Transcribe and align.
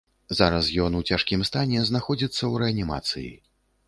Зараз 0.37 0.69
ён 0.85 0.91
ў 0.99 1.11
цяжкім 1.11 1.43
стане 1.49 1.83
знаходзіцца 1.89 2.39
ў 2.39 2.53
рэанімацыі. 2.65 3.29